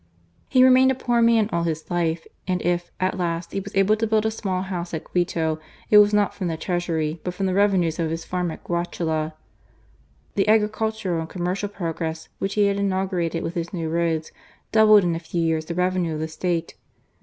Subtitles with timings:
[0.49, 3.95] He remained a poor man all his life; and if, at last, he was able
[3.97, 5.59] to build a small house at Quito,
[5.91, 9.35] it was not B'om the Treasury, but from the revenues of his farm at Guachala.
[10.33, 14.31] The agricultural and commercial progress which he had inaugurated with his new roads
[14.71, 16.73] doubled in a few years the revenue of the State.